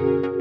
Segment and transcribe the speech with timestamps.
[0.00, 0.39] You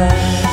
[0.00, 0.49] turn